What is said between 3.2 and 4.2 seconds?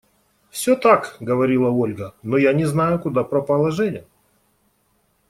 пропала Женя.